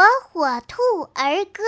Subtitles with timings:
[0.00, 0.80] 火火兔
[1.12, 1.62] 儿歌。